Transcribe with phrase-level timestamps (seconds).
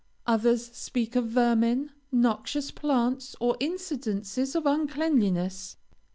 [0.25, 5.77] Others speak of vermin, noxious plants, or instances of uncleanliness.